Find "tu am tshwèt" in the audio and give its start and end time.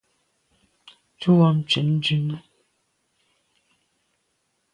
1.19-1.87